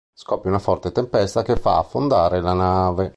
Scoppia 0.15 0.49
una 0.49 0.57
forte 0.57 0.91
tempesta 0.91 1.43
che 1.43 1.55
fa 1.57 1.77
affondare 1.77 2.41
la 2.41 2.53
nave. 2.53 3.09